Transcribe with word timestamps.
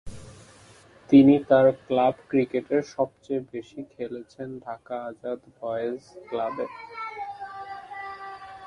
তিনি 1.09 1.35
তার 1.49 1.67
ক্লাব 1.85 2.15
ক্রিকেটের 2.29 2.83
সবচেয়ে 2.95 3.41
বেশি 3.51 3.81
খেলেছেন 3.93 4.47
ঢাকা 4.59 4.95
আজাদ 5.09 5.39
বয়েজ 5.59 5.99
ক্লাবে। 6.27 6.65